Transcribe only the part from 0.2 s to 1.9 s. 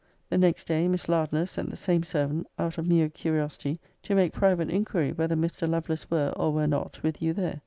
'The next day, Miss Lardner sent the